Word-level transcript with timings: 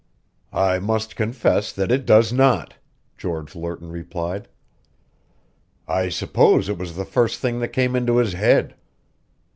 "I 0.51 0.79
must 0.79 1.15
confess 1.15 1.71
that 1.71 1.91
it 1.91 2.07
does 2.07 2.33
not," 2.33 2.73
George 3.19 3.53
Lerton 3.53 3.91
replied. 3.91 4.47
"I 5.87 6.09
suppose 6.09 6.67
it 6.67 6.77
was 6.79 6.95
the 6.95 7.05
first 7.05 7.39
thing 7.39 7.59
that 7.59 7.67
came 7.67 7.95
into 7.95 8.17
his 8.17 8.33
head. 8.33 8.73